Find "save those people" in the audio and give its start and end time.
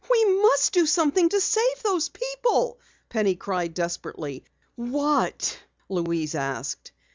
1.39-2.79